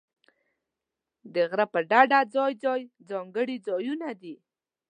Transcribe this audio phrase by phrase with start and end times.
[1.33, 4.35] د غره پر ډډه ځای ځای ځانګړي ځایونه دي.